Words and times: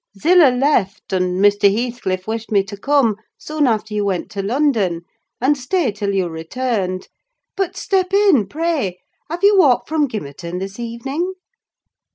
"Zillah 0.19 0.49
left, 0.49 1.13
and 1.13 1.39
Mr. 1.39 1.71
Heathcliff 1.71 2.25
wished 2.27 2.51
me 2.51 2.63
to 2.63 2.75
come, 2.75 3.17
soon 3.37 3.67
after 3.67 3.93
you 3.93 4.03
went 4.03 4.31
to 4.31 4.41
London, 4.41 5.01
and 5.39 5.55
stay 5.55 5.91
till 5.91 6.15
you 6.15 6.27
returned. 6.27 7.07
But, 7.55 7.77
step 7.77 8.11
in, 8.11 8.47
pray! 8.47 9.01
Have 9.29 9.43
you 9.43 9.59
walked 9.59 9.87
from 9.87 10.07
Gimmerton 10.07 10.57
this 10.59 10.79
evening?" 10.79 11.33